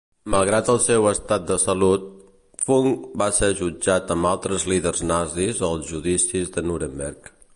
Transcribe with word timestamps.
Malgrat 0.33 0.69
el 0.73 0.79
seu 0.85 1.03
estat 1.09 1.43
de 1.51 1.57
salut, 1.63 2.07
Funk 2.69 3.05
va 3.23 3.27
ser 3.41 3.51
jutjat 3.61 4.15
amb 4.17 4.31
altres 4.31 4.67
líders 4.73 5.05
nazis 5.13 5.63
als 5.71 5.87
judicis 5.93 6.53
de 6.57 6.69
Nuremberg. 6.71 7.33